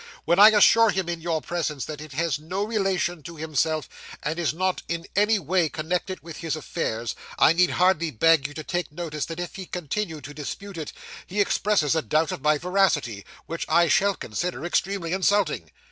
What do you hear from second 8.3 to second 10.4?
you to take notice that if he continue to